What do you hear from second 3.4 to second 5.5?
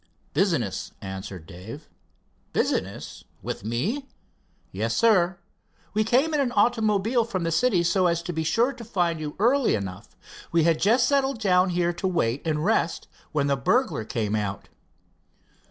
with me?" "Yes, sir.